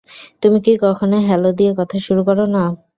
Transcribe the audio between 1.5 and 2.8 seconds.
দিয়ে কথা শুরু করো না?